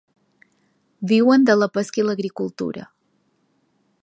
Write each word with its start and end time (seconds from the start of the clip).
Viuen 1.11 1.45
de 1.51 1.57
la 1.59 1.69
pesca 1.77 2.03
i 2.05 2.09
l'agricultura. 2.09 2.91